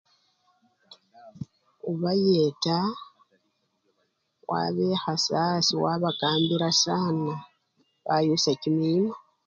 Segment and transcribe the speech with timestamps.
[1.89, 2.77] Obayeta
[4.49, 7.33] wabekhasya asii wabakambila sana
[8.05, 9.13] bayusya kimima.